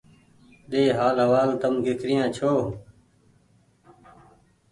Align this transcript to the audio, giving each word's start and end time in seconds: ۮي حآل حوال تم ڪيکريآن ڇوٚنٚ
ۮي 0.69 0.83
حآل 0.97 1.17
حوال 1.25 1.49
تم 1.61 1.73
ڪيکريآن 1.85 2.27
ڇوٚنٚ 2.37 2.65